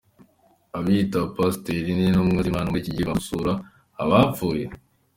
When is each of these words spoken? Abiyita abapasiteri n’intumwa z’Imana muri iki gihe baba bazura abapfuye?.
Abiyita 0.77 1.15
abapasiteri 1.17 1.89
n’intumwa 1.93 2.39
z’Imana 2.45 2.67
muri 2.69 2.81
iki 2.83 2.93
gihe 2.95 3.07
baba 3.07 3.17
bazura 3.19 3.53
abapfuye?. 4.03 4.65